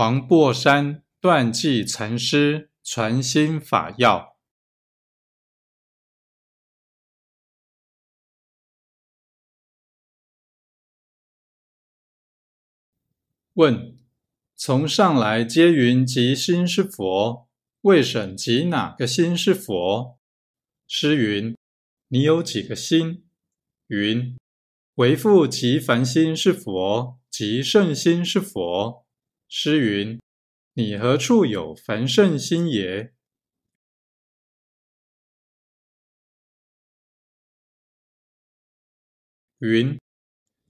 [0.00, 4.38] 黄檗山断际禅师传心法要。
[13.52, 13.98] 问：
[14.56, 17.46] 从上来皆云即心是佛，
[17.82, 20.18] 未审即哪个心是佛？
[20.86, 21.54] 师云：
[22.08, 23.26] 你有几个心？
[23.88, 24.38] 云：
[24.94, 29.04] 为复即凡心是佛，即圣心是佛。
[29.52, 30.20] 诗云
[30.74, 33.12] ：“你何处有凡圣心也？”
[39.58, 39.98] 云：“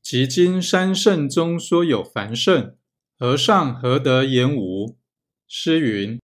[0.01, 2.79] 即今三圣中说有凡圣，
[3.19, 4.99] 和尚何得言无？”
[5.47, 6.19] 诗云：“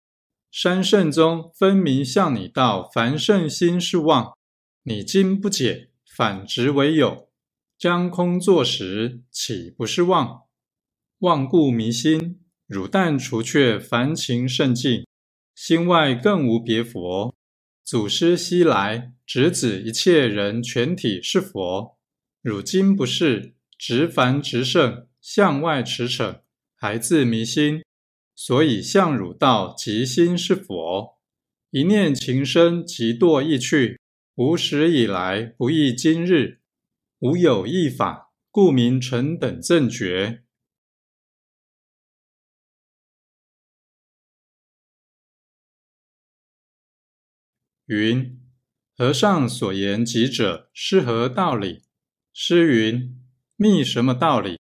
[0.52, 4.36] 三圣中分明向你道凡圣心是妄，
[4.82, 7.32] 你今不解，反执为有，
[7.78, 10.42] 将空作实，岂不是妄？
[11.20, 12.38] 妄故迷心。”
[12.72, 15.06] 汝但除却凡情甚境，
[15.54, 17.34] 心外更无别佛。
[17.84, 21.98] 祖师昔来，直指一切人全体是佛。
[22.40, 26.40] 汝今不是，直凡直圣，向外驰骋，
[26.74, 27.82] 还自迷心，
[28.34, 31.18] 所以向汝道即心是佛。
[31.72, 34.00] 一念情生，即堕意去。
[34.36, 36.60] 无始以来，不异今日。
[37.18, 40.44] 无有异法，故名成等正觉。
[47.86, 48.40] 云
[48.96, 51.82] 和尚所言极者是何道理？
[52.32, 53.20] 诗云：
[53.56, 54.58] 密什么道理？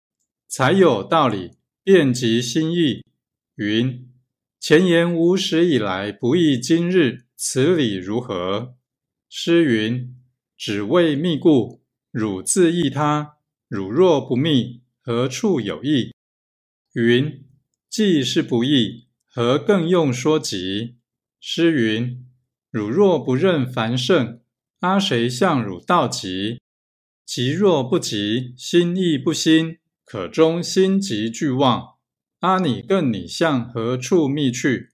[0.49, 1.53] 才有道理，
[1.85, 3.05] 遍及心意。
[3.55, 4.11] 云
[4.59, 8.77] 前言无始以来，不异今日，此理如何？
[9.29, 10.17] 诗云：
[10.57, 13.37] 只为密故，汝自异他。
[13.69, 16.13] 汝若不密，何处有意？
[16.95, 17.47] 云
[17.89, 20.97] 既是不异，何更用说及？
[21.39, 22.27] 诗云。
[22.75, 24.41] 汝若不认凡圣，
[24.81, 26.59] 阿谁向汝道极？
[27.25, 31.91] 极若不及，心亦不心，可中心即俱忘。
[32.41, 34.91] 阿你更你向何处觅去？